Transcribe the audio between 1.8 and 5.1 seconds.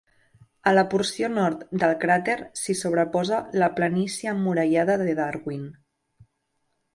del cràter s'hi sobreposa la planícia emmurallada